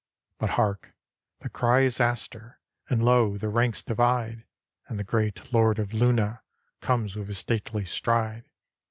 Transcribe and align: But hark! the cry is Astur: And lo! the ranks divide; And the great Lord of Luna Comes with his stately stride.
But 0.39 0.49
hark! 0.57 0.95
the 1.41 1.49
cry 1.49 1.81
is 1.81 1.99
Astur: 1.99 2.55
And 2.89 3.03
lo! 3.05 3.37
the 3.37 3.49
ranks 3.49 3.83
divide; 3.83 4.45
And 4.87 4.97
the 4.97 5.03
great 5.03 5.53
Lord 5.53 5.77
of 5.77 5.93
Luna 5.93 6.41
Comes 6.79 7.15
with 7.15 7.27
his 7.27 7.37
stately 7.37 7.85
stride. 7.85 8.45